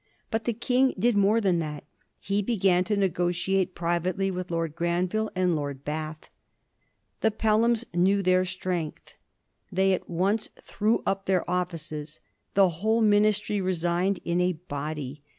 But 0.31 0.45
the 0.45 0.53
King 0.53 0.95
did 0.97 1.15
more 1.15 1.39
thai) 1.39 1.51
that: 1.59 1.83
he 2.19 2.41
began 2.41 2.83
to 2.85 2.97
negotiate 2.97 3.75
privately 3.75 4.31
with 4.31 4.49
Lord 4.49 4.75
Granville 4.75 5.29
and 5.35 5.55
Lord 5.55 5.83
Bath. 5.85 6.31
The 7.19 7.29
Pelhams 7.29 7.85
knew 7.93 8.23
their 8.23 8.43
strength. 8.43 9.13
They 9.71 9.93
at 9.93 10.09
once 10.09 10.49
threw 10.63 11.03
up 11.05 11.27
their 11.27 11.47
offices; 11.47 12.19
the 12.55 12.69
whole 12.69 13.01
Ministry 13.03 13.61
resigned 13.61 14.19
in 14.25 14.41
a 14.41 14.53
body. 14.53 15.21